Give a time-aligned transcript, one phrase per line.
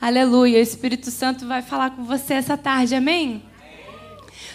[0.00, 0.58] Aleluia.
[0.58, 3.42] O Espírito Santo vai falar com você essa tarde, amém?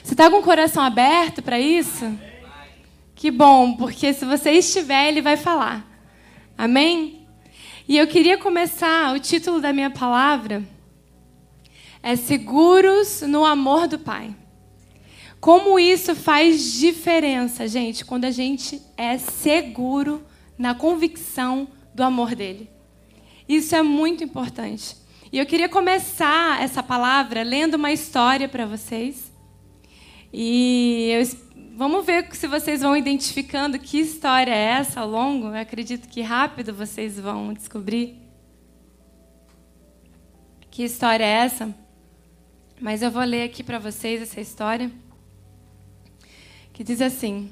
[0.03, 2.17] Você está com o coração aberto para isso?
[3.13, 5.87] Que bom, porque se você estiver, ele vai falar.
[6.57, 7.27] Amém?
[7.87, 10.63] E eu queria começar, o título da minha palavra
[12.01, 14.35] é Seguros no Amor do Pai.
[15.39, 20.25] Como isso faz diferença, gente, quando a gente é seguro
[20.57, 22.67] na convicção do amor dele.
[23.47, 25.04] Isso é muito importante.
[25.31, 29.31] E eu queria começar essa palavra lendo uma história para vocês.
[30.31, 31.37] E eu,
[31.75, 35.47] vamos ver se vocês vão identificando que história é essa ao longo.
[35.47, 38.15] Eu acredito que rápido vocês vão descobrir
[40.69, 41.73] que história é essa.
[42.79, 44.91] Mas eu vou ler aqui para vocês essa história
[46.73, 47.51] que diz assim: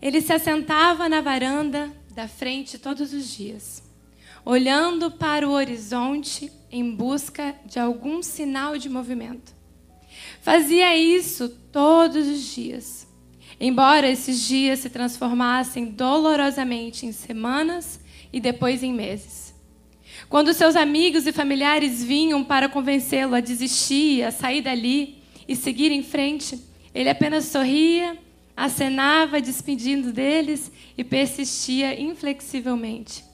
[0.00, 3.82] Ele se assentava na varanda da frente todos os dias,
[4.44, 9.52] olhando para o horizonte em busca de algum sinal de movimento.
[10.40, 13.06] Fazia isso todos os dias,
[13.60, 18.00] embora esses dias se transformassem dolorosamente em semanas
[18.32, 19.54] e depois em meses.
[20.28, 25.90] Quando seus amigos e familiares vinham para convencê-lo a desistir, a sair dali e seguir
[25.90, 26.58] em frente,
[26.94, 28.18] ele apenas sorria,
[28.56, 33.27] acenava, despedindo deles e persistia inflexivelmente.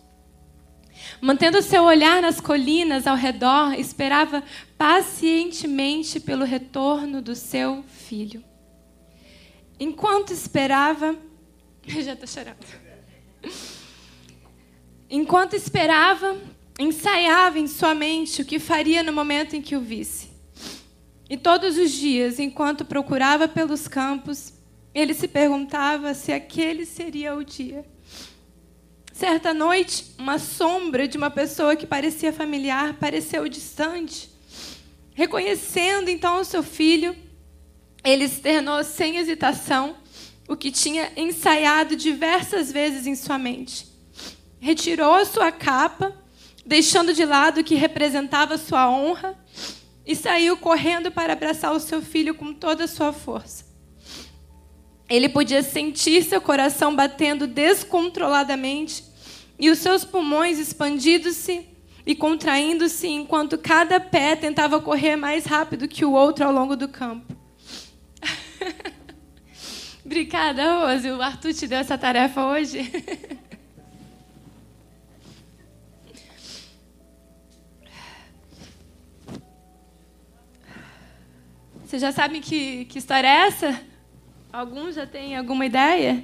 [1.20, 4.42] Mantendo seu olhar nas colinas ao redor, esperava
[4.76, 8.42] pacientemente pelo retorno do seu filho.
[9.78, 11.16] Enquanto esperava.
[11.86, 12.64] Eu já estou chorando.
[15.10, 16.36] Enquanto esperava,
[16.78, 20.30] ensaiava em sua mente o que faria no momento em que o visse.
[21.28, 24.52] E todos os dias, enquanto procurava pelos campos,
[24.94, 27.84] ele se perguntava se aquele seria o dia.
[29.14, 34.28] Certa noite, uma sombra de uma pessoa que parecia familiar pareceu distante.
[35.14, 37.14] Reconhecendo então o seu filho,
[38.02, 39.94] ele externou sem hesitação
[40.48, 43.86] o que tinha ensaiado diversas vezes em sua mente.
[44.58, 46.12] Retirou sua capa,
[46.66, 49.38] deixando de lado o que representava sua honra,
[50.04, 53.73] e saiu correndo para abraçar o seu filho com toda a sua força.
[55.14, 59.04] Ele podia sentir seu coração batendo descontroladamente
[59.56, 61.68] e os seus pulmões expandindo-se
[62.04, 66.88] e contraindo-se enquanto cada pé tentava correr mais rápido que o outro ao longo do
[66.88, 67.32] campo.
[70.04, 71.08] Obrigada, Rose.
[71.08, 72.90] O Arthur te deu essa tarefa hoje.
[81.86, 83.93] Vocês já sabem que, que história é essa?
[84.54, 86.22] Alguns já têm alguma ideia?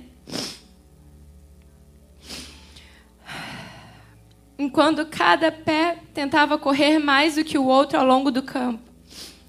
[4.57, 8.89] Enquanto cada pé tentava correr mais do que o outro ao longo do campo.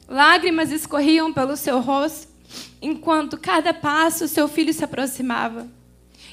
[0.09, 2.27] Lágrimas escorriam pelo seu rosto,
[2.81, 5.67] enquanto cada passo seu filho se aproximava.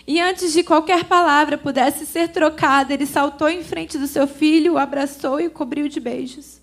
[0.06, 4.72] E antes de qualquer palavra pudesse ser trocada, ele saltou em frente do seu filho,
[4.72, 6.62] o abraçou e o cobriu de beijos.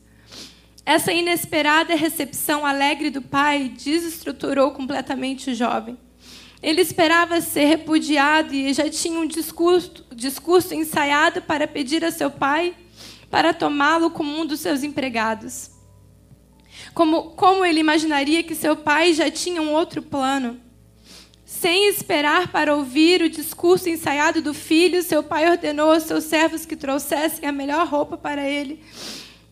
[0.85, 5.97] Essa inesperada recepção alegre do pai desestruturou completamente o jovem.
[6.61, 12.29] Ele esperava ser repudiado e já tinha um discurso, discurso ensaiado para pedir a seu
[12.29, 12.75] pai
[13.31, 15.71] para tomá-lo como um dos seus empregados.
[16.93, 20.61] Como, como ele imaginaria que seu pai já tinha um outro plano?
[21.43, 26.63] Sem esperar para ouvir o discurso ensaiado do filho, seu pai ordenou aos seus servos
[26.63, 28.83] que trouxessem a melhor roupa para ele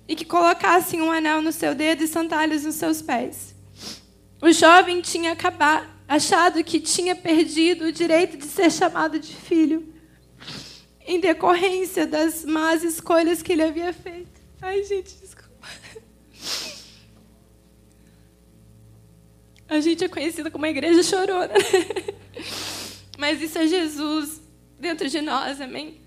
[0.08, 3.56] e que colocassem um anel no seu dedo e sandálias nos seus pés.
[4.42, 9.94] O jovem tinha acabado, achado que tinha perdido o direito de ser chamado de filho,
[11.06, 14.42] em decorrência das más escolhas que ele havia feito.
[14.62, 15.68] Ai, gente, desculpa.
[19.68, 21.54] A gente é conhecida como a igreja chorona.
[23.18, 24.42] Mas isso é Jesus
[24.78, 26.03] dentro de nós, amém?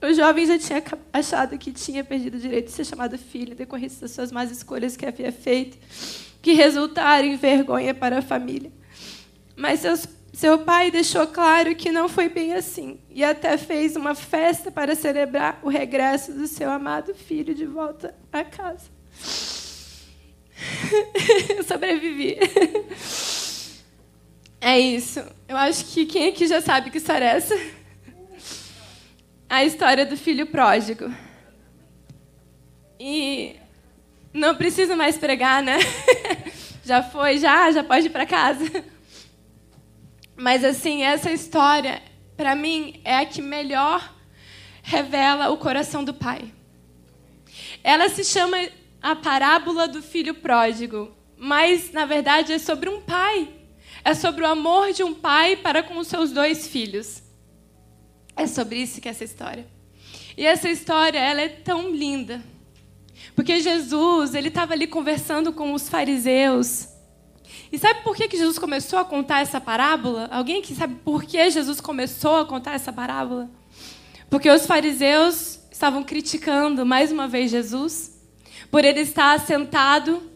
[0.00, 4.02] O jovem já tinha achado que tinha perdido o direito de ser chamado filho, decorrência
[4.02, 5.78] das suas más escolhas que havia feito,
[6.42, 8.70] que resultaram em vergonha para a família.
[9.56, 14.14] Mas seus, seu pai deixou claro que não foi bem assim, e até fez uma
[14.14, 18.90] festa para celebrar o regresso do seu amado filho de volta à casa.
[21.56, 22.36] Eu sobrevivi.
[24.58, 25.20] É isso.
[25.46, 27.54] Eu acho que quem aqui já sabe que história é essa?
[29.48, 31.12] A história do filho pródigo.
[32.98, 33.56] E
[34.32, 35.78] não preciso mais pregar, né?
[36.84, 38.84] já foi, já, já pode ir para casa.
[40.36, 42.02] Mas assim, essa história,
[42.36, 44.14] para mim, é a que melhor
[44.82, 46.52] revela o coração do pai.
[47.82, 48.56] Ela se chama
[49.00, 53.48] a parábola do filho pródigo, mas na verdade é sobre um pai.
[54.04, 57.25] É sobre o amor de um pai para com os seus dois filhos.
[58.36, 59.66] É sobre isso que é essa história.
[60.36, 62.42] E essa história, ela é tão linda.
[63.34, 66.88] Porque Jesus, ele estava ali conversando com os fariseus.
[67.72, 70.28] E sabe por que, que Jesus começou a contar essa parábola?
[70.30, 73.50] Alguém que sabe por que Jesus começou a contar essa parábola?
[74.28, 78.20] Porque os fariseus estavam criticando mais uma vez Jesus
[78.70, 80.30] por ele estar sentado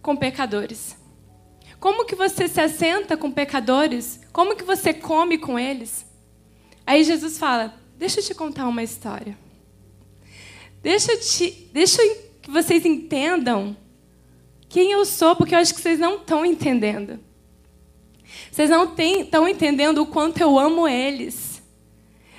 [0.00, 0.96] com pecadores.
[1.80, 4.20] Como que você se assenta com pecadores?
[4.32, 6.05] Como que você come com eles?
[6.86, 9.36] Aí Jesus fala: Deixa eu te contar uma história.
[10.82, 12.00] Deixa, eu te, deixa
[12.40, 13.76] que vocês entendam
[14.68, 17.18] quem eu sou, porque eu acho que vocês não estão entendendo.
[18.50, 21.62] Vocês não estão entendendo o quanto eu amo eles.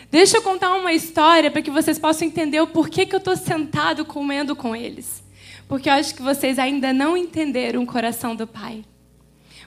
[0.10, 3.36] Deixa eu contar uma história para que vocês possam entender o porquê que eu estou
[3.36, 5.24] sentado comendo com eles.
[5.68, 8.86] Porque eu acho que vocês ainda não entenderam o coração do Pai.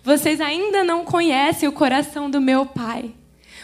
[0.02, 3.12] Vocês ainda não conhecem o coração do meu Pai.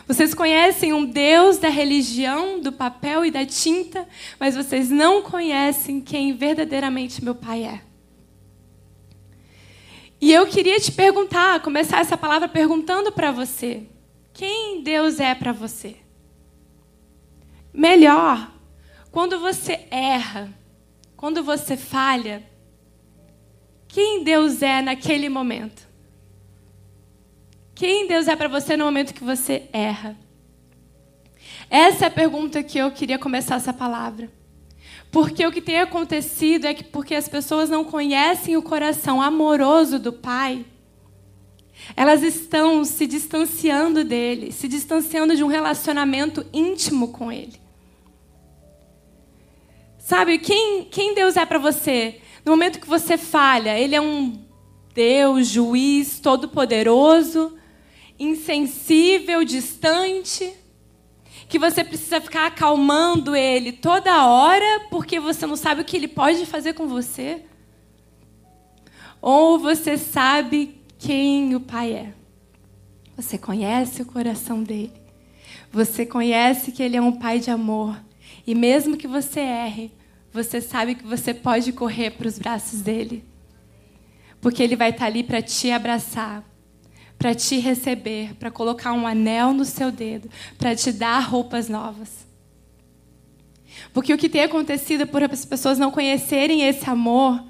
[0.06, 4.06] Vocês conhecem um Deus da religião, do papel e da tinta,
[4.38, 7.82] mas vocês não conhecem quem verdadeiramente meu Pai é.
[10.20, 13.82] E eu queria te perguntar, começar essa palavra perguntando para você:
[14.32, 15.96] quem Deus é para você?
[17.72, 18.52] Melhor,
[19.10, 20.54] quando você erra,
[21.16, 22.48] quando você falha,
[23.88, 25.85] quem Deus é naquele momento?
[27.76, 30.16] Quem Deus é para você no momento que você erra?
[31.68, 34.32] Essa é a pergunta que eu queria começar essa palavra.
[35.12, 39.98] Porque o que tem acontecido é que porque as pessoas não conhecem o coração amoroso
[39.98, 40.64] do Pai,
[41.94, 47.60] elas estão se distanciando dele, se distanciando de um relacionamento íntimo com ele.
[49.98, 52.22] Sabe, quem, quem Deus é para você?
[52.42, 54.42] No momento que você falha, ele é um
[54.94, 57.54] Deus, juiz, todo-poderoso,
[58.18, 60.52] insensível, distante,
[61.48, 66.08] que você precisa ficar acalmando ele toda hora porque você não sabe o que ele
[66.08, 67.42] pode fazer com você?
[69.20, 72.14] Ou você sabe quem o Pai é?
[73.16, 74.92] Você conhece o coração dele.
[75.72, 77.96] Você conhece que ele é um Pai de amor.
[78.46, 79.92] E mesmo que você erre,
[80.32, 83.24] você sabe que você pode correr para os braços dele.
[84.40, 86.44] Porque ele vai estar ali para te abraçar
[87.18, 90.28] para te receber, para colocar um anel no seu dedo,
[90.58, 92.26] para te dar roupas novas.
[93.92, 97.42] Porque o que tem acontecido por as pessoas não conhecerem esse amor,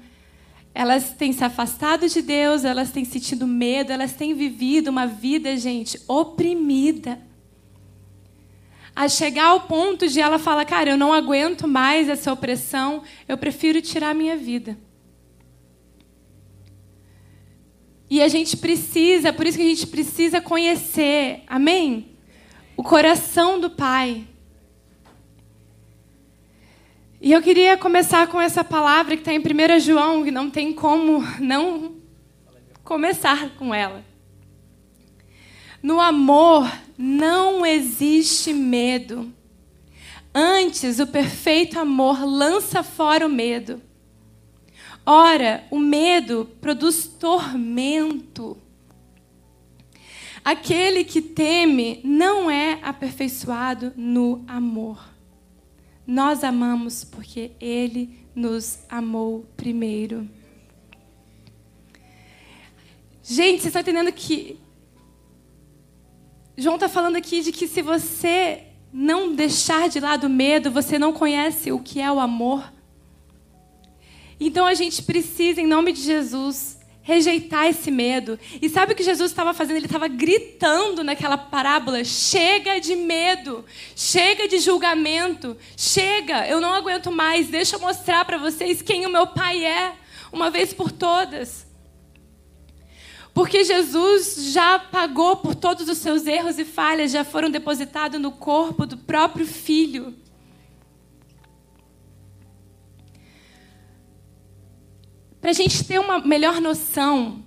[0.73, 5.57] elas têm se afastado de Deus, elas têm sentido medo, elas têm vivido uma vida,
[5.57, 7.19] gente, oprimida.
[8.95, 13.37] A chegar ao ponto de ela falar, cara, eu não aguento mais essa opressão, eu
[13.37, 14.77] prefiro tirar a minha vida.
[18.09, 22.17] E a gente precisa, por isso que a gente precisa conhecer, amém?
[22.75, 24.25] O coração do Pai.
[27.19, 30.71] E eu queria começar com essa palavra que está em 1 João, que não tem
[30.71, 31.95] como não
[32.83, 34.05] começar com ela.
[35.83, 39.33] No amor não existe medo.
[40.33, 43.81] Antes, o perfeito amor lança fora o medo.
[45.09, 48.57] Ora, o medo produz tormento.
[50.43, 55.01] Aquele que teme não é aperfeiçoado no amor.
[56.05, 60.27] Nós amamos porque ele nos amou primeiro.
[63.23, 64.59] Gente, vocês estão entendendo que
[66.57, 68.61] João está falando aqui de que se você
[68.91, 72.75] não deixar de lado o medo, você não conhece o que é o amor.
[74.39, 76.77] Então a gente precisa, em nome de Jesus,
[77.07, 78.37] rejeitar esse medo.
[78.61, 79.77] E sabe o que Jesus estava fazendo?
[79.77, 83.63] Ele estava gritando naquela parábola: chega de medo,
[83.95, 89.09] chega de julgamento, chega, eu não aguento mais, deixa eu mostrar para vocês quem o
[89.09, 89.93] meu Pai é,
[90.33, 91.65] uma vez por todas.
[93.33, 98.31] Porque Jesus já pagou por todos os seus erros e falhas, já foram depositados no
[98.31, 100.13] corpo do próprio Filho.
[105.39, 107.43] Para a gente ter uma melhor noção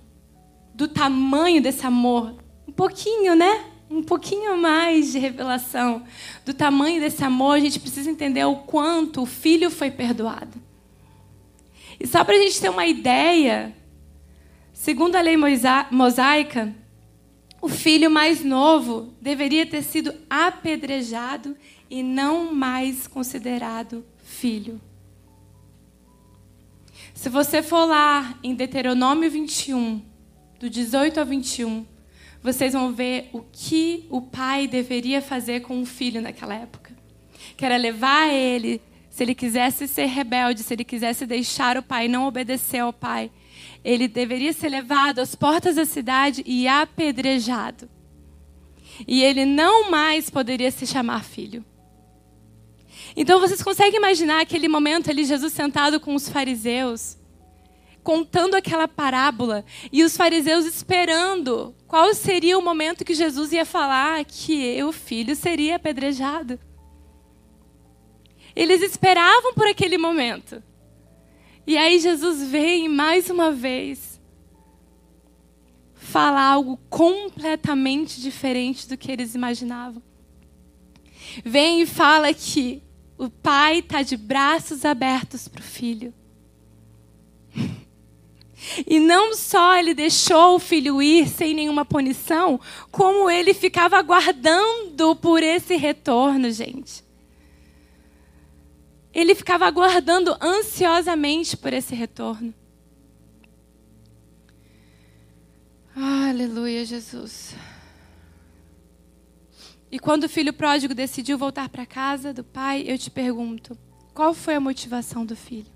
[0.73, 2.35] do tamanho desse amor,
[2.67, 3.65] um pouquinho, né?
[3.89, 6.03] Um pouquinho mais de revelação
[6.45, 10.61] do tamanho desse amor, a gente precisa entender o quanto o filho foi perdoado.
[11.99, 13.75] E só para a gente ter uma ideia,
[14.73, 15.35] segundo a lei
[15.91, 16.73] mosaica,
[17.61, 21.55] o filho mais novo deveria ter sido apedrejado
[21.89, 24.81] e não mais considerado filho.
[27.21, 30.01] Se você for lá em Deuteronômio 21,
[30.59, 31.85] do 18 ao 21,
[32.41, 36.91] vocês vão ver o que o pai deveria fazer com o filho naquela época.
[37.55, 42.07] Que era levar ele, se ele quisesse ser rebelde, se ele quisesse deixar o pai,
[42.07, 43.29] não obedecer ao pai,
[43.85, 47.87] ele deveria ser levado às portas da cidade e apedrejado.
[49.07, 51.63] E ele não mais poderia se chamar filho.
[53.15, 57.17] Então vocês conseguem imaginar aquele momento ali, Jesus sentado com os fariseus,
[58.03, 64.23] contando aquela parábola, e os fariseus esperando qual seria o momento que Jesus ia falar
[64.25, 66.59] que o filho seria apedrejado.
[68.55, 70.61] Eles esperavam por aquele momento.
[71.65, 74.19] E aí Jesus vem mais uma vez
[75.93, 80.01] falar algo completamente diferente do que eles imaginavam.
[81.45, 82.83] Vem e fala que
[83.21, 86.11] o pai está de braços abertos para o filho.
[88.87, 92.59] E não só ele deixou o filho ir sem nenhuma punição,
[92.89, 97.03] como ele ficava aguardando por esse retorno, gente.
[99.13, 102.51] Ele ficava aguardando ansiosamente por esse retorno.
[105.95, 107.53] Aleluia, Jesus.
[109.91, 113.77] E quando o filho pródigo decidiu voltar para casa do pai, eu te pergunto:
[114.13, 115.71] qual foi a motivação do filho?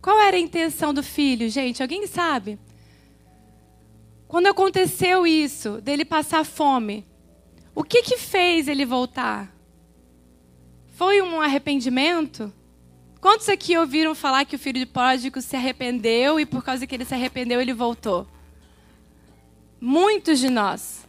[0.00, 1.80] Qual era a intenção do filho, gente?
[1.80, 2.58] Alguém sabe?
[4.26, 7.06] Quando aconteceu isso, dele passar fome,
[7.74, 9.54] o que que fez ele voltar?
[10.94, 12.52] Foi um arrependimento?
[13.20, 16.94] Quantos aqui ouviram falar que o filho de pródigo se arrependeu e por causa que
[16.94, 18.26] ele se arrependeu ele voltou?
[19.80, 21.06] Muitos de nós.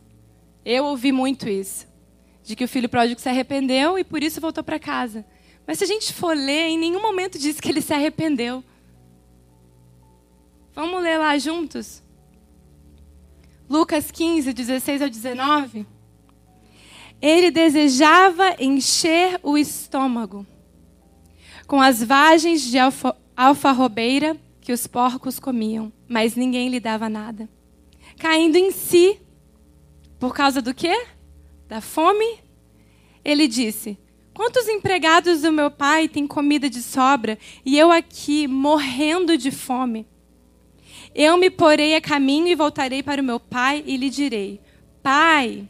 [0.66, 1.88] Eu ouvi muito isso.
[2.44, 5.26] De que o filho pródigo se arrependeu e por isso voltou para casa.
[5.66, 8.64] Mas se a gente for ler, em nenhum momento diz que ele se arrependeu.
[10.74, 12.02] Vamos ler lá juntos?
[13.70, 15.86] Lucas 15, 16 ao 19.
[17.22, 20.46] Ele desejava encher o estômago
[21.66, 27.48] com as vagens de alfa, alfarrobeira que os porcos comiam, mas ninguém lhe dava nada.
[28.18, 29.20] Caindo em si,
[30.24, 31.06] por causa do quê?
[31.68, 32.40] Da fome?
[33.26, 33.98] Ele disse:
[34.34, 40.08] Quantos empregados do meu pai têm comida de sobra e eu aqui morrendo de fome?
[41.14, 44.62] Eu me porei a caminho e voltarei para o meu pai e lhe direi:
[45.02, 45.68] Pai,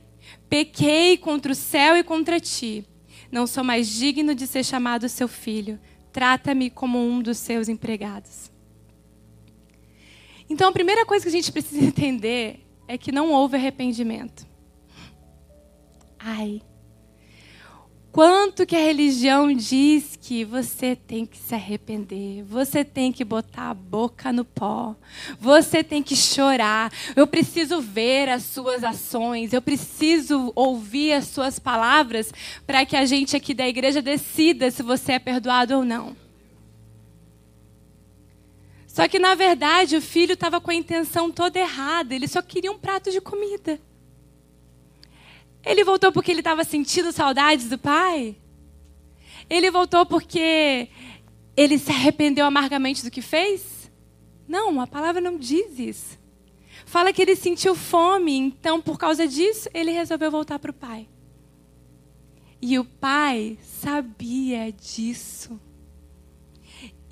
[0.47, 2.85] pequei contra o céu e contra ti.
[3.31, 5.79] Não sou mais digno de ser chamado seu filho.
[6.11, 8.51] Trata-me como um dos seus empregados.
[10.47, 14.45] Então, a primeira coisa que a gente precisa entender é que não houve arrependimento.
[16.19, 16.61] Ai.
[18.13, 23.71] Quanto que a religião diz que você tem que se arrepender, você tem que botar
[23.71, 24.95] a boca no pó,
[25.39, 26.91] você tem que chorar.
[27.15, 32.31] Eu preciso ver as suas ações, eu preciso ouvir as suas palavras
[32.67, 36.22] para que a gente aqui da igreja decida se você é perdoado ou não.
[38.93, 42.13] Só que, na verdade, o filho estava com a intenção toda errada.
[42.13, 43.81] Ele só queria um prato de comida.
[45.65, 48.35] Ele voltou porque ele estava sentindo saudades do pai?
[49.49, 50.89] Ele voltou porque
[51.57, 53.91] ele se arrependeu amargamente do que fez?
[54.47, 56.19] Não, a palavra não diz isso.
[56.85, 61.09] Fala que ele sentiu fome, então por causa disso ele resolveu voltar para o pai.
[62.61, 65.59] E o pai sabia disso.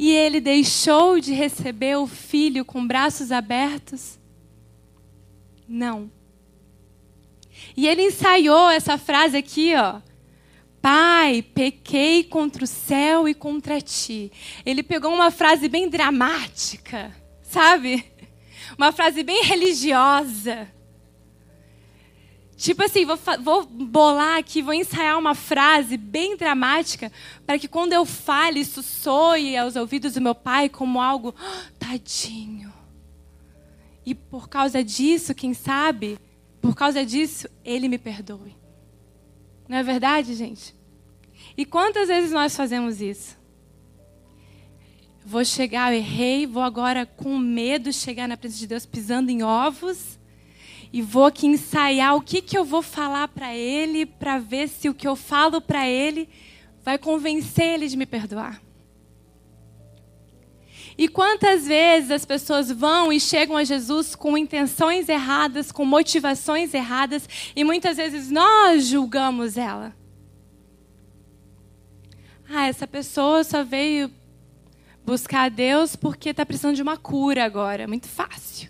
[0.02, 4.18] E ele deixou de receber o filho com braços abertos?
[5.68, 6.12] Não.
[7.78, 10.02] E ele ensaiou essa frase aqui, ó.
[10.82, 14.32] Pai, pequei contra o céu e contra ti.
[14.66, 18.04] Ele pegou uma frase bem dramática, sabe?
[18.76, 20.68] Uma frase bem religiosa.
[22.62, 27.12] Tipo assim, vou, vou, bolar aqui, vou ensaiar uma frase bem dramática
[27.44, 31.72] para que quando eu fale, isso soe aos ouvidos do meu pai como algo, oh,
[31.80, 32.72] tadinho.
[34.06, 36.20] E por causa disso, quem sabe,
[36.62, 38.56] por causa disso, ele me perdoe.
[39.68, 40.76] Não é verdade, gente?
[41.58, 43.40] E quantas vezes nós fazemos isso?
[45.26, 49.42] Vou chegar, eu errei, vou agora com medo chegar na presença de Deus pisando em
[49.42, 50.21] ovos
[50.94, 54.90] e vou aqui ensaiar o que, que eu vou falar para ele, para ver se
[54.90, 56.28] o que eu falo para ele
[56.84, 58.62] vai convencer ele de me perdoar.
[60.98, 66.74] E quantas vezes as pessoas vão e chegam a Jesus com intenções erradas, com motivações
[66.74, 69.96] erradas, e muitas vezes nós julgamos ela.
[72.50, 74.12] Ah, essa pessoa só veio
[75.06, 77.88] buscar a Deus porque está precisando de uma cura agora.
[77.88, 78.70] Muito fácil.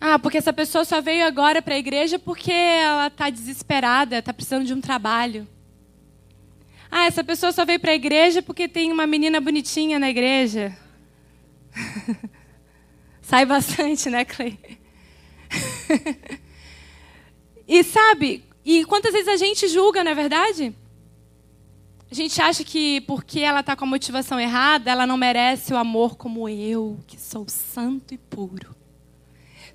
[0.00, 4.32] Ah, porque essa pessoa só veio agora para a igreja porque ela está desesperada, está
[4.32, 5.46] precisando de um trabalho.
[6.90, 10.76] Ah, essa pessoa só veio para a igreja porque tem uma menina bonitinha na igreja.
[13.20, 14.58] Sai bastante, né, Clay?
[17.66, 20.74] e sabe, e quantas vezes a gente julga, não é verdade?
[22.10, 25.76] A gente acha que porque ela está com a motivação errada, ela não merece o
[25.76, 28.77] amor como eu, que sou santo e puro.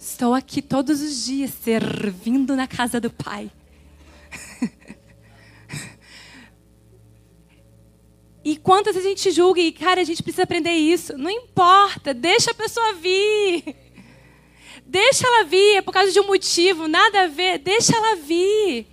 [0.05, 3.49] Estou aqui todos os dias servindo na casa do Pai.
[8.45, 11.17] E quantas a gente julga e, cara, a gente precisa aprender isso.
[11.17, 13.63] Não importa, deixa a pessoa vir.
[14.85, 18.85] Deixa ela vir, é por causa de um motivo, nada a ver, deixa ela vir.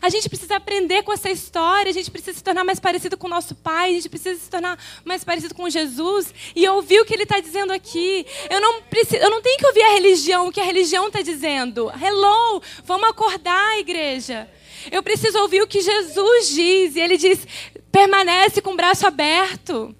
[0.00, 3.26] A gente precisa aprender com essa história, a gente precisa se tornar mais parecido com
[3.26, 7.04] o nosso Pai, a gente precisa se tornar mais parecido com Jesus e ouvir o
[7.04, 8.24] que Ele está dizendo aqui.
[8.48, 11.22] Eu não, preciso, eu não tenho que ouvir a religião, o que a religião está
[11.22, 11.90] dizendo.
[12.00, 14.48] Hello, vamos acordar, igreja.
[14.90, 16.96] Eu preciso ouvir o que Jesus diz.
[16.96, 17.46] E ele diz:
[17.90, 19.94] permanece com o braço aberto.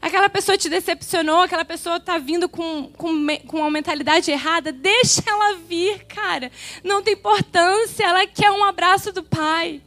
[0.00, 5.22] Aquela pessoa te decepcionou, aquela pessoa está vindo com, com, com uma mentalidade errada, deixa
[5.26, 6.50] ela vir, cara.
[6.84, 9.82] Não tem importância, ela quer um abraço do Pai.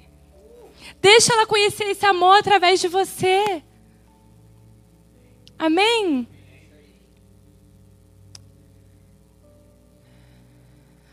[1.01, 3.63] Deixa ela conhecer esse amor através de você.
[5.58, 6.28] Amém?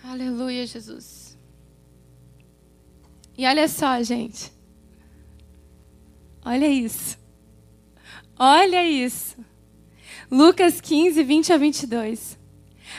[0.03, 1.37] Aleluia, Jesus.
[3.37, 4.53] E olha só, gente.
[6.45, 7.19] Olha isso.
[8.38, 9.37] Olha isso.
[10.31, 12.38] Lucas 15, 20 a 22.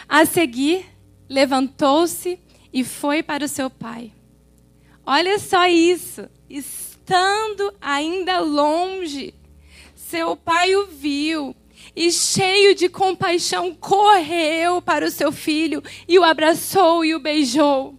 [0.07, 0.85] A seguir,
[1.29, 2.39] levantou-se
[2.73, 4.11] e foi para o seu pai.
[5.05, 6.27] Olha só isso.
[6.49, 9.33] Estando ainda longe,
[9.95, 11.55] seu pai o viu
[11.95, 17.97] e, cheio de compaixão, correu para o seu filho e o abraçou e o beijou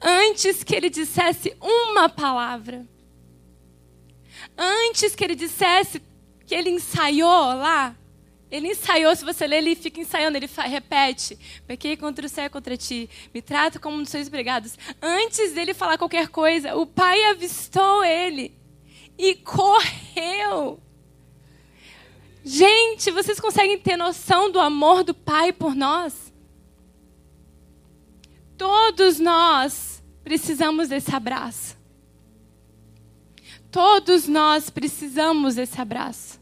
[0.00, 2.86] antes que ele dissesse uma palavra.
[4.56, 6.00] Antes que ele dissesse
[6.46, 7.96] que ele ensaiou lá,
[8.50, 11.36] ele ensaiou, se você ler, ele fica ensaiando, ele repete:
[11.66, 14.78] Pequei contra o céu contra ti, me trato como um dos seus empregados.
[15.02, 18.56] Antes dele falar qualquer coisa, o pai avistou ele
[19.18, 20.80] e correu.
[22.44, 26.32] Gente, vocês conseguem ter noção do amor do pai por nós?
[28.56, 31.73] Todos nós precisamos desse abraço.
[33.74, 36.40] Todos nós precisamos desse abraço.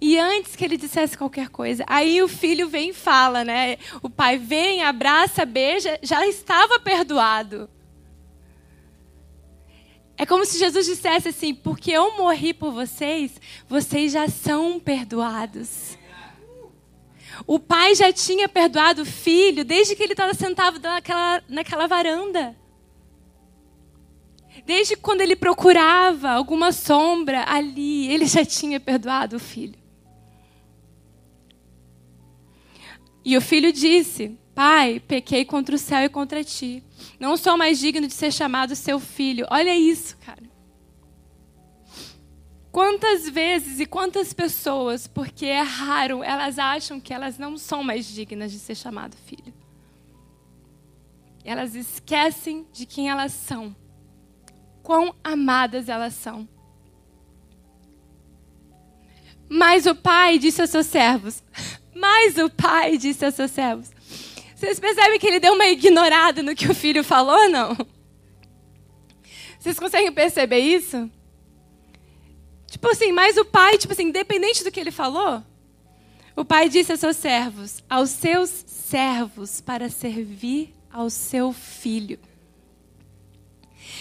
[0.00, 3.78] E antes que ele dissesse qualquer coisa, aí o filho vem e fala, né?
[4.02, 7.70] O pai vem, abraça, beija, já estava perdoado.
[10.16, 15.96] É como se Jesus dissesse assim: porque eu morri por vocês, vocês já são perdoados.
[17.46, 22.60] O pai já tinha perdoado o filho desde que ele estava sentado naquela, naquela varanda.
[24.64, 29.78] Desde quando ele procurava alguma sombra ali, ele já tinha perdoado o filho.
[33.24, 36.82] E o filho disse: Pai, pequei contra o céu e contra ti.
[37.18, 39.46] Não sou mais digno de ser chamado seu filho.
[39.50, 40.42] Olha isso, cara.
[42.70, 48.50] Quantas vezes e quantas pessoas, porque erraram, elas acham que elas não são mais dignas
[48.50, 49.52] de ser chamado filho.
[51.44, 53.76] Elas esquecem de quem elas são.
[54.82, 56.48] Quão amadas elas são.
[59.48, 61.42] Mas o pai disse aos seus servos.
[61.94, 63.90] Mas o pai disse aos seus servos.
[64.56, 67.76] Vocês percebem que ele deu uma ignorada no que o filho falou, não?
[69.58, 71.10] Vocês conseguem perceber isso?
[72.66, 75.42] Tipo assim, mas o pai, tipo assim, independente do que ele falou,
[76.34, 82.18] o pai disse a seus servos, aos seus servos, para servir ao seu filho.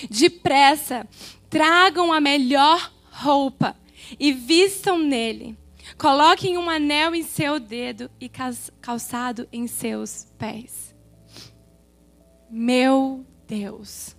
[0.10, 1.08] Depressa,
[1.50, 3.76] tragam a melhor roupa
[4.20, 5.58] e vistam nele.
[5.98, 8.30] Coloquem um anel em seu dedo e
[8.82, 10.96] calçado em seus pés.
[12.50, 14.16] Meu Deus.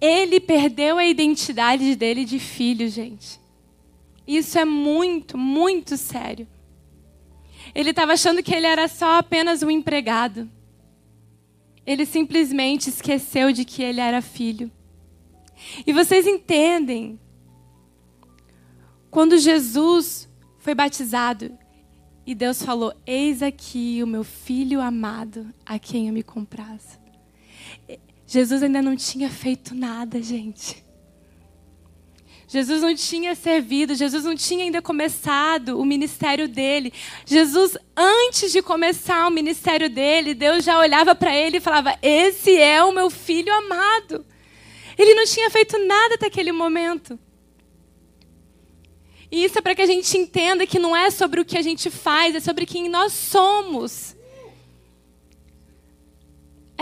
[0.00, 3.38] Ele perdeu a identidade dele de filho, gente.
[4.26, 6.48] Isso é muito, muito sério.
[7.74, 10.48] Ele estava achando que ele era só apenas um empregado.
[11.86, 14.70] Ele simplesmente esqueceu de que ele era filho.
[15.86, 17.18] E vocês entendem?
[19.10, 21.58] Quando Jesus foi batizado
[22.26, 26.98] e Deus falou: Eis aqui o meu filho amado, a quem eu me comprazo.
[28.26, 30.84] Jesus ainda não tinha feito nada, gente.
[32.50, 36.92] Jesus não tinha servido, Jesus não tinha ainda começado o ministério dele.
[37.24, 42.58] Jesus, antes de começar o ministério dele, Deus já olhava para ele e falava: Esse
[42.58, 44.26] é o meu filho amado.
[44.98, 47.16] Ele não tinha feito nada até aquele momento.
[49.30, 51.62] E isso é para que a gente entenda que não é sobre o que a
[51.62, 54.16] gente faz, é sobre quem nós somos.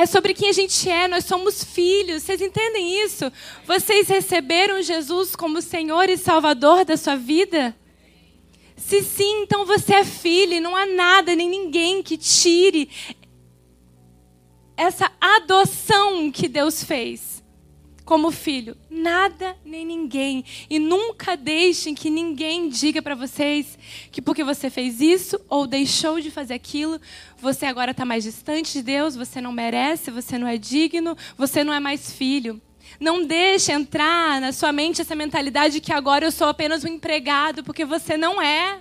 [0.00, 2.22] É sobre quem a gente é, nós somos filhos.
[2.22, 3.32] Vocês entendem isso?
[3.66, 7.76] Vocês receberam Jesus como Senhor e Salvador da sua vida?
[8.76, 12.88] Se sim, então você é filho e não há nada nem ninguém que tire
[14.76, 17.38] essa adoção que Deus fez
[18.09, 18.75] como filho.
[18.88, 20.42] Nada nem ninguém.
[20.71, 23.79] E nunca deixem que ninguém diga para vocês
[24.11, 26.99] que porque você fez isso ou deixou de fazer aquilo,
[27.37, 31.62] você agora está mais distante de Deus, você não merece, você não é digno, você
[31.62, 32.59] não é mais filho.
[32.99, 37.62] Não deixe entrar na sua mente essa mentalidade que agora eu sou apenas um empregado,
[37.62, 38.81] porque você não é.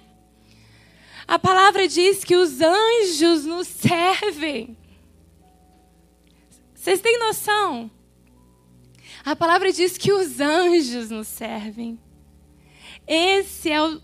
[1.27, 4.77] A palavra diz que os anjos nos servem.
[6.73, 7.91] Vocês têm noção?
[9.27, 11.99] A palavra diz que os anjos nos servem.
[13.05, 14.01] Esse é o,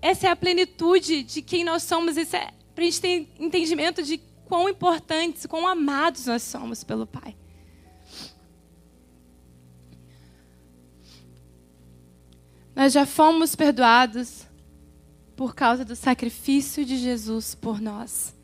[0.00, 2.16] essa é a plenitude de quem nós somos.
[2.16, 4.16] Isso é para a gente ter entendimento de
[4.46, 7.36] quão importantes, quão amados nós somos pelo Pai.
[12.74, 14.46] Nós já fomos perdoados
[15.36, 18.34] por causa do sacrifício de Jesus por nós.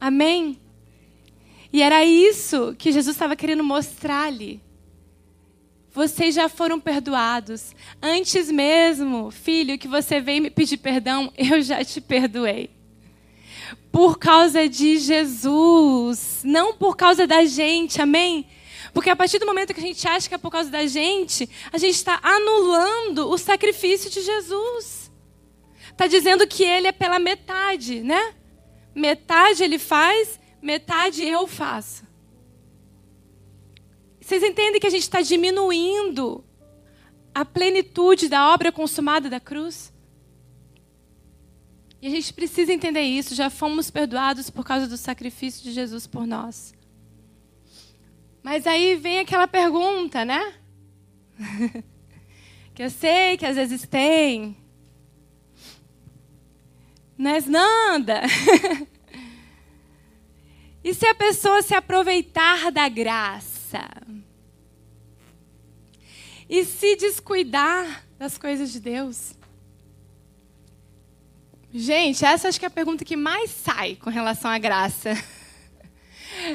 [0.00, 0.60] Amém?
[1.72, 4.69] E era isso que Jesus estava querendo mostrar ali.
[5.92, 7.74] Vocês já foram perdoados.
[8.00, 12.70] Antes mesmo, filho, que você veio me pedir perdão, eu já te perdoei.
[13.90, 18.46] Por causa de Jesus, não por causa da gente, amém?
[18.92, 21.48] Porque a partir do momento que a gente acha que é por causa da gente,
[21.72, 25.10] a gente está anulando o sacrifício de Jesus.
[25.90, 28.34] Está dizendo que ele é pela metade, né?
[28.94, 32.09] Metade ele faz, metade eu faço.
[34.30, 36.44] Vocês entendem que a gente está diminuindo
[37.34, 39.92] a plenitude da obra consumada da cruz?
[42.00, 43.34] E a gente precisa entender isso.
[43.34, 46.72] Já fomos perdoados por causa do sacrifício de Jesus por nós.
[48.40, 50.54] Mas aí vem aquela pergunta, né?
[52.72, 54.56] que eu sei que às vezes tem.
[57.18, 58.22] Mas nada.
[60.84, 64.09] e se a pessoa se aproveitar da graça?
[66.50, 69.34] E se descuidar das coisas de Deus?
[71.72, 75.10] Gente, essa acho que é a pergunta que mais sai com relação à graça.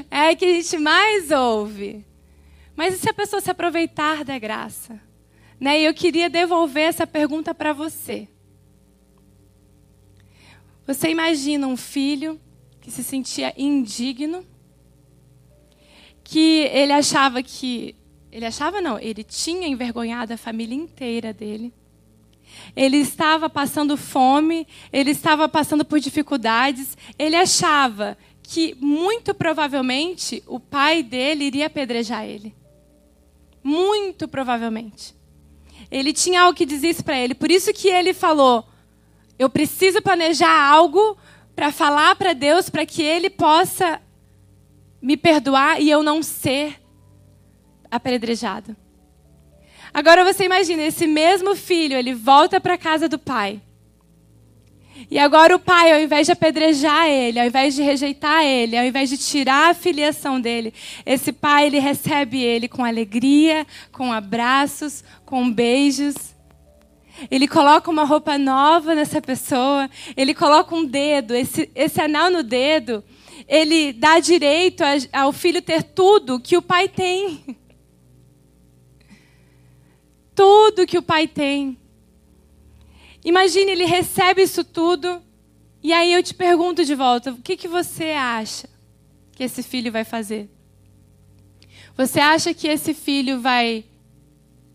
[0.10, 2.06] É a que a gente mais ouve.
[2.76, 5.00] Mas e se a pessoa se aproveitar da graça?
[5.60, 5.82] Né?
[5.82, 8.28] E eu queria devolver essa pergunta para você.
[10.88, 12.40] Você imagina um filho
[12.82, 14.46] que se sentia indigno
[16.24, 17.96] que ele achava que.
[18.36, 21.74] Ele achava não, ele tinha envergonhado a família inteira dele.
[22.76, 26.98] Ele estava passando fome, ele estava passando por dificuldades.
[27.18, 32.54] Ele achava que, muito provavelmente, o pai dele iria apedrejar ele.
[33.64, 35.16] Muito provavelmente.
[35.90, 37.36] Ele tinha algo que dizer isso para ele.
[37.36, 38.68] Por isso que ele falou:
[39.40, 41.18] Eu preciso planejar algo
[41.56, 44.02] para falar para Deus, para que ele possa
[45.02, 46.84] me perdoar e eu não ser
[47.90, 48.76] apedrejado.
[49.94, 53.62] Agora você imagina, esse mesmo filho, ele volta para a casa do pai.
[55.10, 58.86] E agora o pai, ao invés de apedrejar ele, ao invés de rejeitar ele, ao
[58.86, 60.74] invés de tirar a filiação dele,
[61.06, 66.16] esse pai ele recebe ele com alegria, com abraços, com beijos.
[67.30, 72.44] Ele coloca uma roupa nova nessa pessoa, ele coloca um dedo, esse, esse anel no
[72.44, 73.04] dedo
[73.48, 77.44] ele dá direito ao filho ter tudo que o pai tem.
[80.36, 81.78] Tudo que o pai tem.
[83.24, 85.22] Imagine, ele recebe isso tudo,
[85.82, 88.70] e aí eu te pergunto de volta: o que, que você acha
[89.32, 90.50] que esse filho vai fazer?
[91.98, 93.86] Você acha que esse filho vai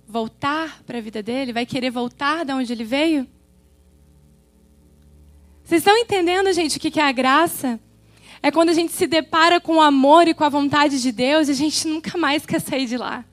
[0.07, 1.53] voltar para a vida dele?
[1.53, 3.27] Vai querer voltar de onde ele veio?
[5.63, 7.79] Vocês estão entendendo, gente, o que é a graça?
[8.43, 11.47] É quando a gente se depara com o amor e com a vontade de Deus
[11.47, 13.25] e a gente nunca mais quer sair de lá.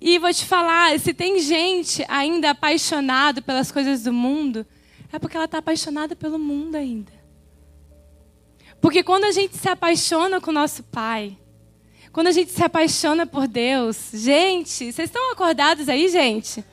[0.00, 4.66] E vou te falar, se tem gente ainda apaixonada pelas coisas do mundo,
[5.12, 7.12] é porque ela está apaixonada pelo mundo ainda.
[8.80, 11.36] Porque quando a gente se apaixona com o nosso Pai,
[12.12, 16.64] quando a gente se apaixona por Deus, gente, vocês estão acordados aí, gente?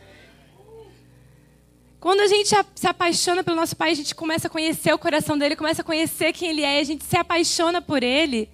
[2.00, 5.38] Quando a gente se apaixona pelo nosso Pai, a gente começa a conhecer o coração
[5.38, 8.50] dele, começa a conhecer quem ele é, a gente se apaixona por ele.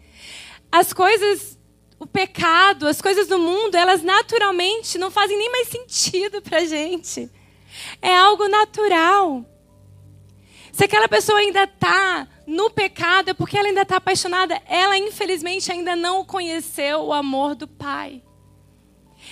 [0.71, 1.57] As coisas,
[2.03, 7.31] o pecado, as coisas do mundo, elas naturalmente não fazem nem mais sentido pra gente.
[8.01, 9.45] É algo natural.
[10.73, 14.61] Se aquela pessoa ainda está no pecado, é porque ela ainda está apaixonada.
[14.67, 18.21] Ela, infelizmente, ainda não conheceu o amor do Pai.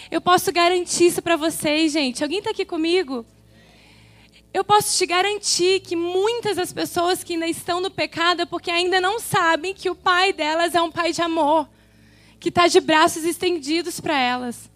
[0.10, 2.24] Eu posso garantir isso para vocês, gente.
[2.24, 3.26] Alguém está aqui comigo?
[4.54, 8.72] Eu posso te garantir que muitas das pessoas que ainda estão no pecado é porque
[8.72, 11.68] ainda não sabem que o pai delas é um pai de amor,
[12.42, 14.68] que está de braços estendidos para elas.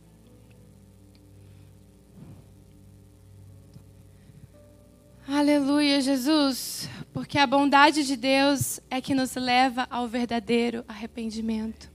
[5.27, 11.91] Aleluia, Jesus, porque a bondade de Deus é que nos leva ao verdadeiro arrependimento.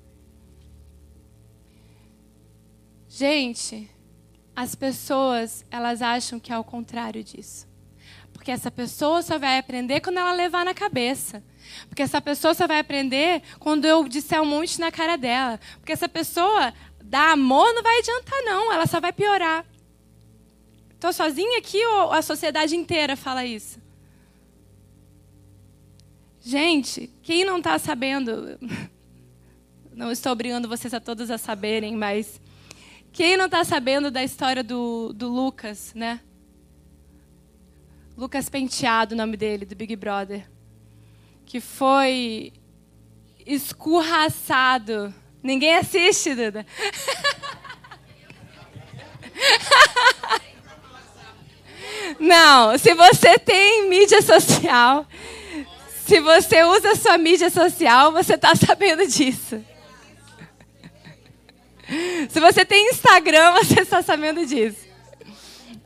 [3.09, 3.89] Gente,
[4.57, 7.70] as pessoas, elas acham que é o contrário disso.
[8.51, 11.41] Porque essa pessoa só vai aprender quando ela levar na cabeça.
[11.89, 15.61] Porque essa pessoa só vai aprender quando eu disser um monte na cara dela.
[15.79, 18.73] Porque essa pessoa dar amor não vai adiantar, não.
[18.73, 19.65] Ela só vai piorar.
[20.93, 23.81] Estou sozinha aqui ou a sociedade inteira fala isso?
[26.41, 28.59] Gente, quem não está sabendo,
[29.95, 32.41] não estou obrigando vocês a todos a saberem, mas
[33.13, 36.19] quem não está sabendo da história do, do Lucas, né?
[38.17, 40.49] Lucas Penteado, o nome dele, do Big Brother,
[41.47, 42.53] que foi
[43.47, 45.15] escurraçado.
[45.43, 46.67] Ninguém assiste, Duda.
[52.19, 55.07] Não, se você tem mídia social,
[56.07, 59.65] se você usa sua mídia social, você está sabendo disso.
[62.29, 64.89] Se você tem Instagram, você está sabendo disso.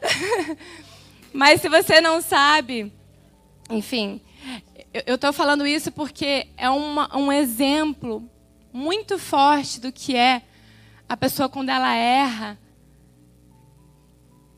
[1.35, 2.93] Mas se você não sabe,
[3.69, 4.21] enfim,
[5.05, 8.31] eu estou falando isso porque é uma, um exemplo
[8.73, 10.43] muito forte do que é
[11.09, 12.57] a pessoa quando ela erra,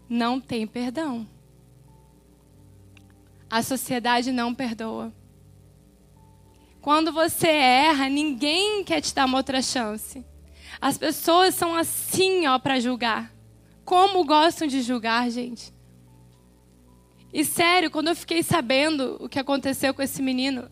[0.06, 1.26] não tem perdão.
[3.48, 5.10] A sociedade não perdoa.
[6.82, 10.22] Quando você erra, ninguém quer te dar uma outra chance.
[10.78, 13.32] As pessoas são assim, ó, para julgar.
[13.82, 15.74] Como gostam de julgar, gente.
[17.36, 20.70] E sério, quando eu fiquei sabendo o que aconteceu com esse menino,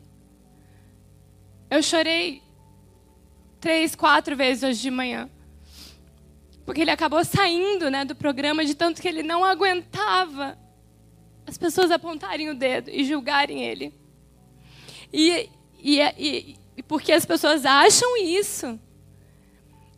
[1.70, 2.42] eu chorei
[3.60, 5.28] três, quatro vezes hoje de manhã.
[6.64, 10.56] Porque ele acabou saindo né, do programa de tanto que ele não aguentava
[11.46, 13.92] as pessoas apontarem o dedo e julgarem ele.
[15.12, 18.80] E, e, e, e porque as pessoas acham isso,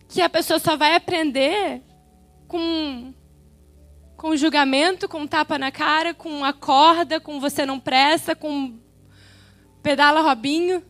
[0.08, 1.80] que a pessoa só vai aprender
[2.48, 3.14] com
[4.26, 8.76] com julgamento, com tapa na cara, com a corda, com você não presta, com
[9.80, 10.82] pedala Robinho.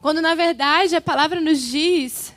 [0.00, 2.34] Quando na verdade a palavra nos diz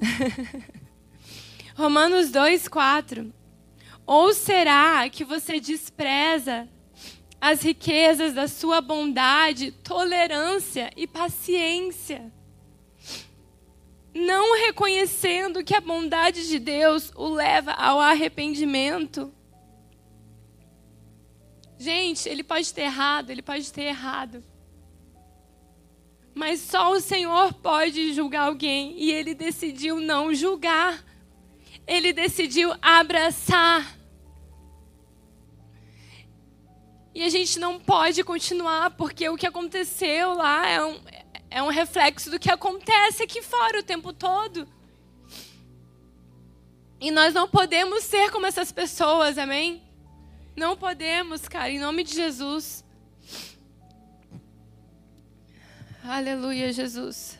[1.76, 3.30] Romanos 2, 4
[4.06, 6.66] ou será que você despreza
[7.38, 12.32] as riquezas da sua bondade, tolerância e paciência?
[14.12, 19.32] Não reconhecendo que a bondade de Deus o leva ao arrependimento.
[21.78, 24.44] Gente, ele pode ter errado, ele pode ter errado.
[26.34, 31.04] Mas só o Senhor pode julgar alguém e ele decidiu não julgar.
[31.86, 34.00] Ele decidiu abraçar
[37.14, 41.00] E a gente não pode continuar, porque o que aconteceu lá é um,
[41.50, 44.68] é um reflexo do que acontece aqui fora o tempo todo.
[47.00, 49.82] E nós não podemos ser como essas pessoas, amém?
[50.54, 52.84] Não podemos, cara, em nome de Jesus.
[56.04, 57.38] Aleluia, Jesus.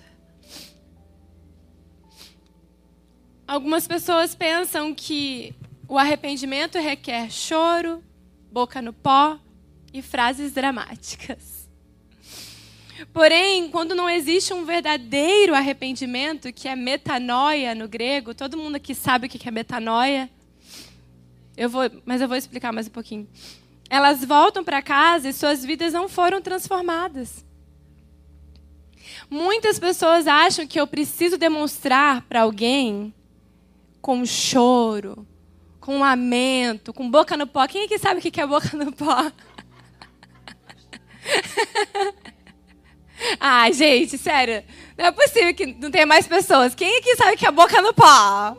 [3.47, 5.55] Algumas pessoas pensam que
[5.89, 8.03] o arrependimento requer choro,
[8.51, 9.39] boca no pó,
[9.93, 11.60] e frases dramáticas.
[13.13, 18.95] Porém, quando não existe um verdadeiro arrependimento, que é metanoia no grego, todo mundo aqui
[18.95, 20.31] sabe o que é metanoia.
[21.57, 23.29] Eu vou, mas eu vou explicar mais um pouquinho.
[23.89, 27.45] Elas voltam para casa e suas vidas não foram transformadas.
[29.29, 33.13] Muitas pessoas acham que eu preciso demonstrar para alguém
[34.01, 35.27] com choro,
[35.81, 37.67] com lamento, com boca no pó.
[37.67, 39.31] Quem aqui sabe o que é boca no pó?
[43.39, 44.65] Ah, gente, sério.
[44.97, 46.75] Não é possível que não tenha mais pessoas.
[46.75, 48.57] Quem aqui sabe que é boca no pó?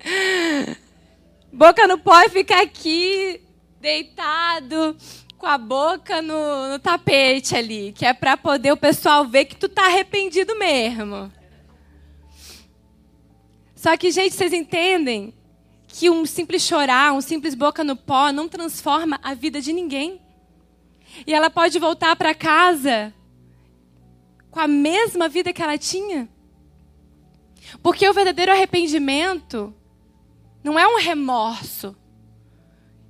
[1.52, 3.40] boca no pó é ficar aqui
[3.80, 4.96] deitado
[5.38, 9.56] com a boca no, no tapete ali, que é para poder o pessoal ver que
[9.56, 11.32] tu tá arrependido mesmo.
[13.74, 15.32] Só que, gente, vocês entendem
[15.88, 20.20] que um simples chorar, um simples boca no pó não transforma a vida de ninguém.
[21.26, 23.12] E ela pode voltar para casa
[24.50, 26.28] com a mesma vida que ela tinha.
[27.82, 29.74] Porque o verdadeiro arrependimento
[30.62, 31.96] não é um remorso.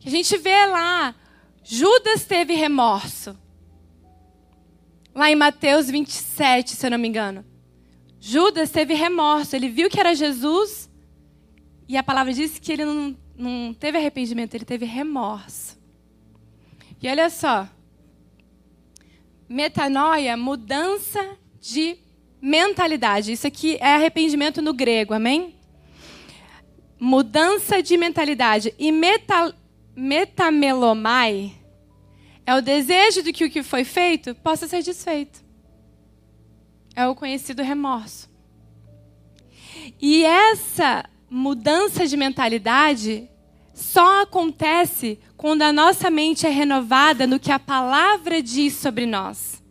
[0.04, 1.14] A gente vê lá,
[1.62, 3.36] Judas teve remorso.
[5.14, 7.44] Lá em Mateus 27, se eu não me engano.
[8.20, 9.56] Judas teve remorso.
[9.56, 10.90] Ele viu que era Jesus
[11.90, 15.76] e a palavra diz que ele não, não teve arrependimento, ele teve remorso.
[17.02, 17.68] E olha só.
[19.50, 21.98] Metanoia, mudança de
[22.40, 23.32] mentalidade.
[23.32, 25.56] Isso aqui é arrependimento no grego, amém?
[27.00, 28.72] Mudança de mentalidade.
[28.78, 29.52] E meta,
[29.96, 31.52] metamelomai
[32.46, 35.42] é o desejo de que o que foi feito possa ser desfeito.
[36.94, 38.30] É o conhecido remorso.
[40.00, 43.28] E essa mudança de mentalidade
[43.74, 49.62] só acontece quando a nossa mente é renovada no que a palavra diz sobre nós.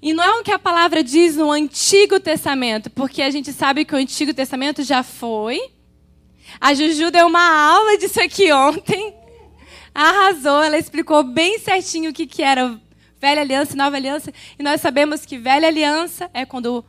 [0.00, 3.84] E não é o que a palavra diz no Antigo Testamento, porque a gente sabe
[3.84, 5.60] que o Antigo Testamento já foi.
[6.58, 9.12] A Juju deu uma aula disso aqui ontem.
[9.94, 12.80] Arrasou, ela explicou bem certinho o que, que era
[13.20, 14.32] velha aliança e nova aliança.
[14.58, 16.82] E nós sabemos que velha aliança é quando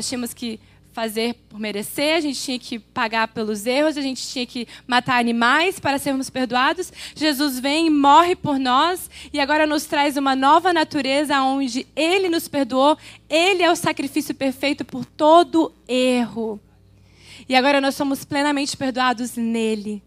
[0.00, 0.58] tínhamos que
[0.92, 5.18] fazer por merecer, a gente tinha que pagar pelos erros, a gente tinha que matar
[5.18, 6.92] animais para sermos perdoados.
[7.14, 12.28] Jesus vem e morre por nós e agora nos traz uma nova natureza onde ele
[12.28, 12.96] nos perdoou,
[13.28, 16.60] ele é o sacrifício perfeito por todo erro.
[17.48, 20.02] E agora nós somos plenamente perdoados nele.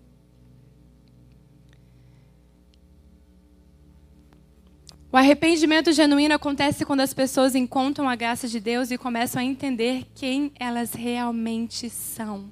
[5.16, 9.46] O arrependimento genuíno acontece quando as pessoas encontram a graça de Deus e começam a
[9.46, 12.52] entender quem elas realmente são.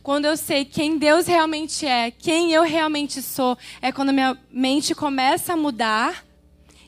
[0.00, 4.94] Quando eu sei quem Deus realmente é, quem eu realmente sou, é quando minha mente
[4.94, 6.24] começa a mudar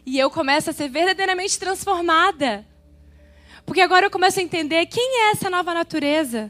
[0.07, 2.65] e eu começo a ser verdadeiramente transformada.
[3.67, 6.49] Porque agora eu começo a entender quem é essa nova natureza.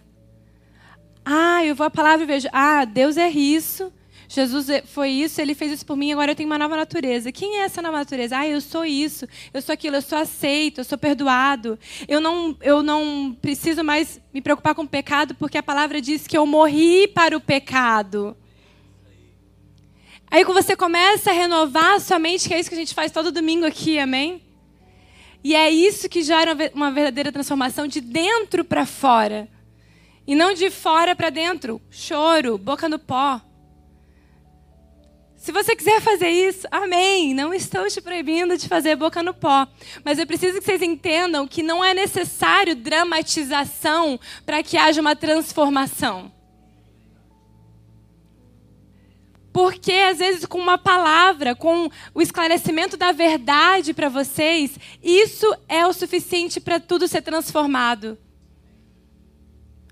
[1.24, 3.90] Ah, eu vou à palavra e vejo, ah, Deus é isso,
[4.32, 7.32] Jesus foi isso, ele fez isso por mim, agora eu tenho uma nova natureza.
[7.32, 8.38] Quem é essa nova natureza?
[8.38, 11.76] Ah, eu sou isso, eu sou aquilo, eu sou aceito, eu sou perdoado.
[12.06, 16.28] Eu não, eu não preciso mais me preocupar com o pecado, porque a palavra diz
[16.28, 18.36] que eu morri para o pecado.
[20.30, 22.94] Aí quando você começa a renovar a sua mente, que é isso que a gente
[22.94, 24.40] faz todo domingo aqui, amém?
[25.42, 29.48] E é isso que gera uma verdadeira transformação de dentro para fora.
[30.24, 31.82] E não de fora para dentro.
[31.90, 33.40] Choro, boca no pó.
[35.40, 37.33] Se você quiser fazer isso, amém.
[37.33, 39.66] Não estou te proibindo de fazer boca no pó.
[40.05, 45.16] Mas eu preciso que vocês entendam que não é necessário dramatização para que haja uma
[45.16, 46.31] transformação.
[49.50, 55.87] Porque, às vezes, com uma palavra, com o esclarecimento da verdade para vocês, isso é
[55.87, 58.18] o suficiente para tudo ser transformado.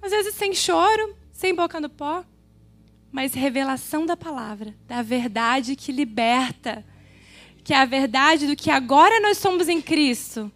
[0.03, 2.23] Às vezes, sem choro, sem boca no pó
[3.11, 6.85] mas revelação da palavra, da verdade que liberta,
[7.64, 10.51] que é a verdade do que agora nós somos em Cristo.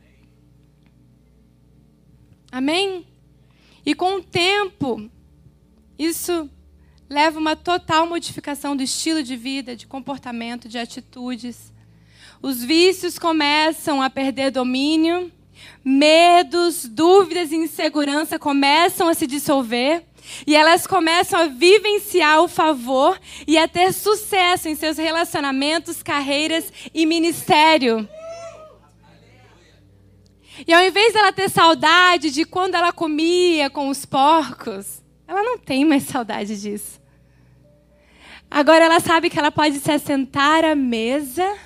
[2.50, 3.06] Amém?
[3.84, 5.10] E com o tempo,
[5.98, 6.48] isso
[7.08, 11.72] leva uma total modificação do estilo de vida, de comportamento, de atitudes.
[12.40, 15.30] Os vícios começam a perder domínio,
[15.84, 20.04] medos, dúvidas e insegurança começam a se dissolver.
[20.46, 26.72] E elas começam a vivenciar o favor e a ter sucesso em seus relacionamentos, carreiras
[26.94, 28.08] e ministério.
[30.66, 35.58] E ao invés dela ter saudade de quando ela comia com os porcos, ela não
[35.58, 37.00] tem mais saudade disso.
[38.50, 41.56] Agora ela sabe que ela pode se assentar à mesa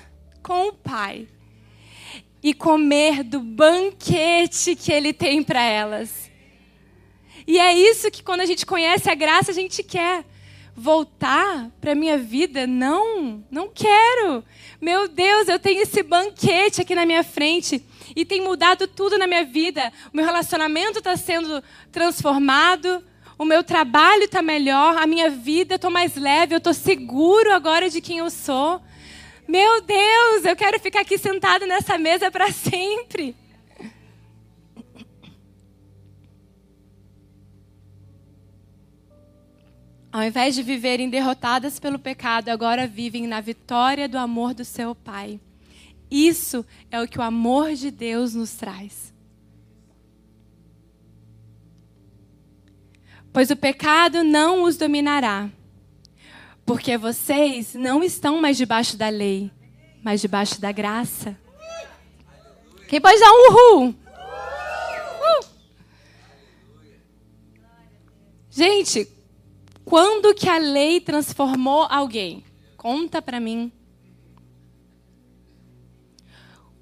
[0.41, 1.27] com o pai
[2.41, 6.26] e comer do banquete que ele tem para elas.
[7.47, 10.25] E é isso que quando a gente conhece a graça, a gente quer.
[10.79, 12.67] Voltar para minha vida?
[12.67, 14.43] Não, não quero.
[14.79, 17.83] Meu Deus, eu tenho esse banquete aqui na minha frente
[18.15, 19.91] e tem mudado tudo na minha vida.
[20.13, 23.03] O meu relacionamento está sendo transformado,
[23.39, 27.89] o meu trabalho está melhor, a minha vida estou mais leve, eu estou seguro agora
[27.89, 28.79] de quem eu sou.
[29.47, 33.35] Meu Deus, eu quero ficar aqui sentado nessa mesa para sempre.
[40.11, 44.95] Ao invés de viverem derrotadas pelo pecado, agora vivem na vitória do amor do seu
[44.95, 45.39] Pai.
[46.09, 49.13] Isso é o que o amor de Deus nos traz.
[53.33, 55.49] Pois o pecado não os dominará,
[56.65, 59.51] porque vocês não estão mais debaixo da lei,
[60.01, 61.37] mas debaixo da graça.
[62.87, 63.89] Quem pode dar um uhul?
[63.89, 63.97] Uh!
[68.49, 69.16] Gente,
[69.87, 72.43] quando que a lei transformou alguém?
[72.75, 73.71] Conta para mim.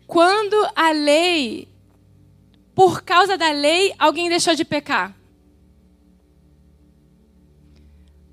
[0.08, 1.68] Quando a lei,
[2.74, 5.16] por causa da lei, alguém deixou de pecar?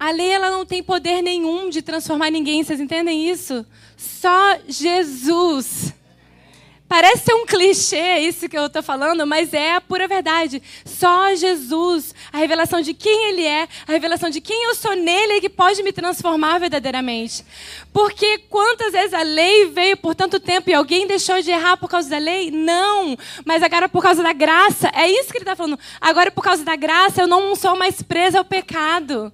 [0.00, 3.66] A lei ela não tem poder nenhum de transformar ninguém, vocês entendem isso?
[3.94, 5.92] Só Jesus
[6.92, 10.62] Parece ser um clichê isso que eu estou falando, mas é a pura verdade.
[10.84, 15.32] Só Jesus, a revelação de quem Ele é, a revelação de quem eu sou nele
[15.32, 17.46] é que pode me transformar verdadeiramente.
[17.94, 21.88] Porque quantas vezes a lei veio por tanto tempo e alguém deixou de errar por
[21.88, 22.50] causa da lei?
[22.50, 24.90] Não, mas agora por causa da graça.
[24.94, 25.78] É isso que ele está falando.
[25.98, 29.32] Agora por causa da graça eu não sou mais presa ao pecado.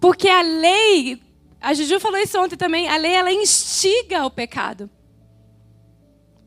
[0.00, 1.22] Porque a lei,
[1.60, 4.90] a Juju falou isso ontem também, a lei ela instiga o pecado.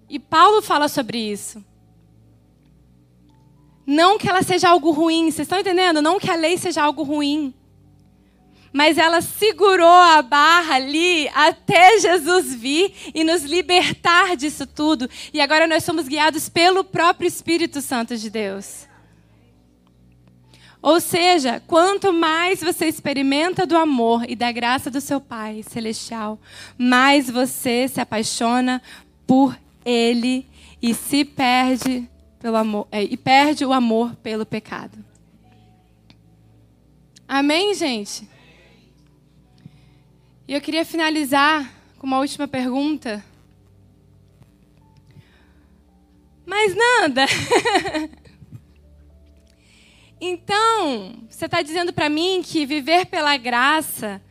[0.10, 1.64] E Paulo fala sobre isso.
[3.86, 6.02] Não que ela seja algo ruim, vocês estão entendendo?
[6.02, 7.54] Não que a lei seja algo ruim.
[8.74, 15.10] Mas ela segurou a barra ali até Jesus vir e nos libertar disso tudo.
[15.34, 18.88] E agora nós somos guiados pelo próprio Espírito Santo de Deus.
[20.82, 26.40] Ou seja, quanto mais você experimenta do amor e da graça do seu Pai celestial,
[26.78, 28.82] mais você se apaixona
[29.26, 29.58] por
[29.88, 30.46] ele
[30.82, 32.10] e se perde
[32.40, 35.04] pelo amor é, e perde o amor pelo pecado.
[37.26, 38.28] Amém, gente?
[40.46, 43.24] E eu queria finalizar com uma última pergunta.
[46.46, 47.26] Mas nada.
[50.20, 54.22] então, você está dizendo para mim que viver pela graça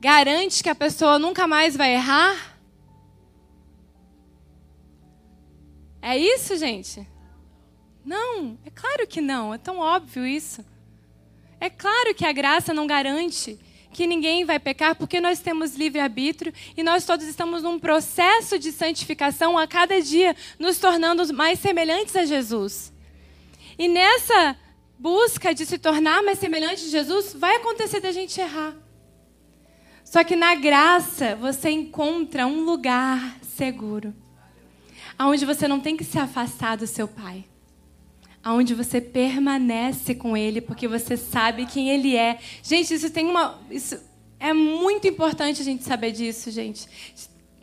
[0.00, 2.47] garante que a pessoa nunca mais vai errar?
[6.00, 7.06] É isso, gente?
[8.04, 10.64] Não, é claro que não, é tão óbvio isso.
[11.60, 13.58] É claro que a graça não garante
[13.92, 18.70] que ninguém vai pecar, porque nós temos livre-arbítrio e nós todos estamos num processo de
[18.70, 22.92] santificação a cada dia, nos tornando mais semelhantes a Jesus.
[23.78, 24.56] E nessa
[24.98, 28.74] busca de se tornar mais semelhante a Jesus, vai acontecer da gente errar.
[30.04, 34.14] Só que na graça você encontra um lugar seguro
[35.18, 37.44] aonde você não tem que se afastar do seu pai.
[38.42, 42.38] Aonde você permanece com ele porque você sabe quem ele é.
[42.62, 43.98] Gente, isso tem uma isso
[44.38, 46.88] é muito importante a gente saber disso, gente.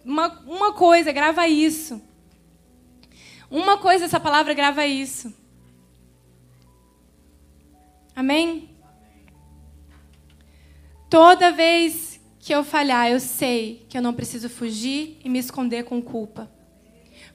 [0.04, 2.02] Uma, uma coisa, grava isso.
[3.50, 5.34] Uma coisa, essa palavra grava isso.
[8.14, 8.70] Amém?
[11.10, 15.86] Toda vez que eu falhar, eu sei que eu não preciso fugir e me esconder
[15.86, 16.52] com culpa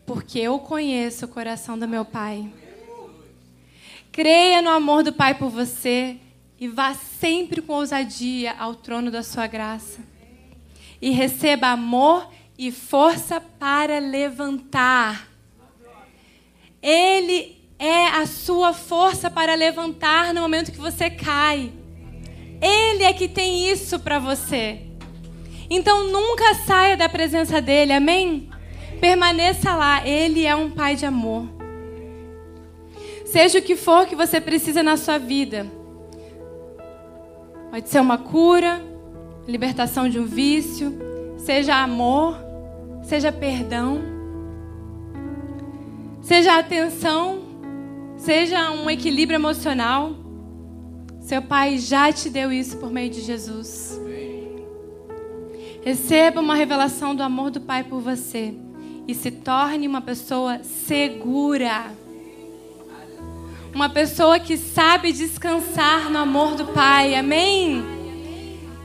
[0.06, 2.50] porque eu conheço o coração do meu Pai.
[4.12, 6.16] Creia no amor do Pai por você
[6.58, 10.00] e vá sempre com ousadia ao trono da sua graça.
[11.00, 12.28] E receba amor
[12.58, 15.28] e força para levantar.
[16.82, 21.72] Ele é a sua força para levantar no momento que você cai.
[22.60, 24.82] Ele é que tem isso para você.
[25.70, 28.49] Então nunca saia da presença dele, amém?
[29.00, 31.48] Permaneça lá, Ele é um Pai de amor.
[33.24, 35.66] Seja o que for que você precisa na sua vida.
[37.70, 38.84] Pode ser uma cura,
[39.46, 40.92] libertação de um vício,
[41.38, 42.36] seja amor,
[43.02, 44.02] seja perdão,
[46.20, 47.40] seja atenção,
[48.18, 50.14] seja um equilíbrio emocional.
[51.20, 53.98] Seu Pai já te deu isso por meio de Jesus.
[55.82, 58.54] Receba uma revelação do amor do Pai por você
[59.06, 61.92] e se torne uma pessoa segura.
[63.74, 67.14] Uma pessoa que sabe descansar no amor do Pai.
[67.14, 68.00] Amém?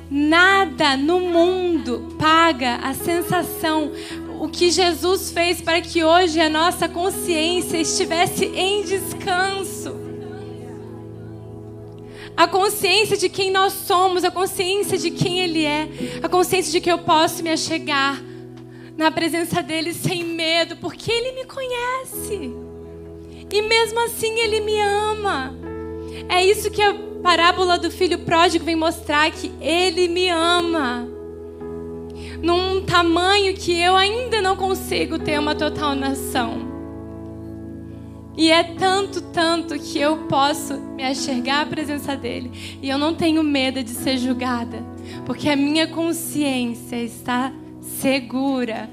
[0.09, 3.91] Nada no mundo paga a sensação,
[4.39, 9.95] o que Jesus fez para que hoje a nossa consciência estivesse em descanso.
[12.37, 15.89] A consciência de quem nós somos, a consciência de quem Ele é,
[16.21, 18.21] a consciência de que eu posso me achegar
[18.97, 22.53] na presença dele sem medo, porque Ele me conhece.
[23.51, 25.53] E mesmo assim Ele me ama.
[26.29, 31.07] É isso que a parábola do filho pródigo vem mostrar: que Ele me ama.
[32.41, 36.73] Num tamanho que eu ainda não consigo ter uma total nação.
[38.37, 42.51] E é tanto, tanto que eu posso me enxergar a presença dele.
[42.81, 44.83] E eu não tenho medo de ser julgada.
[45.25, 47.51] Porque a minha consciência está
[48.01, 48.89] segura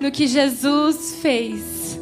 [0.00, 1.98] no que Jesus fez.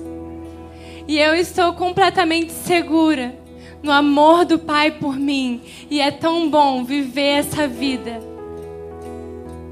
[1.07, 3.39] E eu estou completamente segura
[3.83, 5.61] no amor do Pai por mim.
[5.91, 8.21] E é tão bom viver essa vida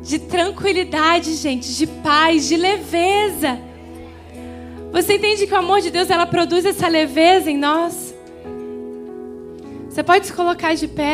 [0.03, 3.59] de tranquilidade, gente, de paz, de leveza.
[4.93, 8.13] Você entende que o amor de Deus ela produz essa leveza em nós?
[9.89, 11.11] Você pode se colocar de pé.